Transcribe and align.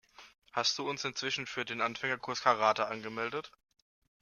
Hast 0.51 0.79
du 0.79 0.89
uns 0.89 1.05
inzwischen 1.05 1.45
für 1.45 1.63
den 1.63 1.79
Anfängerkurs 1.79 2.41
Karate 2.41 2.87
angemeldet? 2.87 3.51